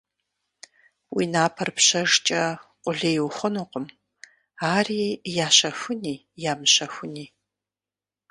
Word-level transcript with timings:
Уи 1.15 1.25
напэр 1.33 1.69
пщэжкӀэ 1.75 2.41
къулей 2.81 3.17
ухъунукъым, 3.25 3.85
ари 4.73 5.01
ящэхуни-ямыщэхуни. 5.45 7.25